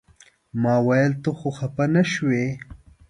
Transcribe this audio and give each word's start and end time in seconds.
ما 0.61 0.75
ویل 0.87 1.13
ته 1.23 1.29
خو 1.39 1.49
خپه 1.57 1.85
نه 1.95 2.03
شوې. 2.11 2.45